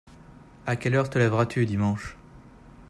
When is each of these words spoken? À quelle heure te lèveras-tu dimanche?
À 0.65 0.75
quelle 0.77 0.95
heure 0.95 1.11
te 1.11 1.19
lèveras-tu 1.19 1.67
dimanche? 1.67 2.17